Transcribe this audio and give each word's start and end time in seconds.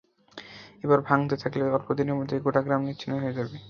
এভাবে 0.83 1.03
ভাঙতে 1.09 1.35
থাকলে 1.43 1.63
অল্প 1.69 1.87
দিনের 1.97 2.17
মধ্যেই 2.19 2.43
গোটা 2.45 2.61
গ্রাম 2.65 2.81
নিশ্চিহ্ন 2.87 3.13
হয়ে 3.21 3.35
যাবে। 3.37 3.55